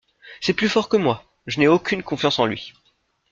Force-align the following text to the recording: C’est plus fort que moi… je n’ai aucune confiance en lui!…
C’est 0.39 0.55
plus 0.55 0.67
fort 0.67 0.89
que 0.89 0.97
moi… 0.97 1.23
je 1.45 1.59
n’ai 1.59 1.67
aucune 1.67 2.01
confiance 2.01 2.39
en 2.39 2.47
lui!… 2.47 2.73